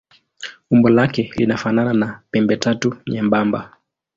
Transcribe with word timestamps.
Umbo 0.71 0.89
lake 0.89 1.31
linafanana 1.37 1.93
na 1.93 2.21
pembetatu 2.31 2.97
nyembamba. 3.07 3.77